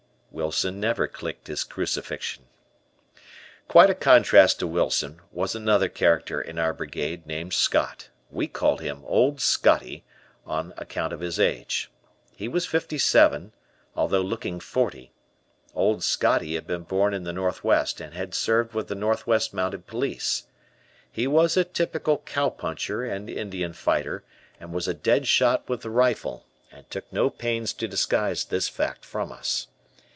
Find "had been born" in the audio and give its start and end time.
16.55-17.13